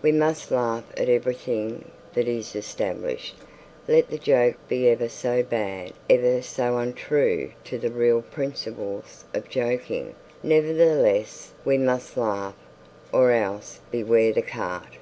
[0.00, 3.34] We must laugh at every thing that is established.
[3.86, 9.50] Let the joke be ever so bad, ever so untrue to the real principles of
[9.50, 12.54] joking; nevertheless we must laugh
[13.12, 14.96] or else beware the cart.